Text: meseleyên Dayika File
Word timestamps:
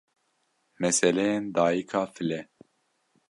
meseleyên 0.79 1.43
Dayika 1.55 2.03
File 2.13 2.41